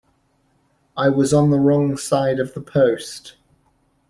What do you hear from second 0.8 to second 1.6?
I was on the